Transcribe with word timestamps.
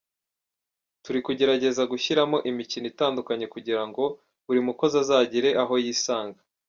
Turi 1.03 1.19
kugerageza 1.25 1.81
gushyiramo 1.91 2.37
imikino 2.49 2.85
itandukanye 2.91 3.45
kugira 3.53 3.81
ngo 3.89 4.03
buri 4.45 4.59
mukozi 4.67 4.95
azagire 5.03 5.49
aho 5.63 5.73
yisanga. 5.83 6.39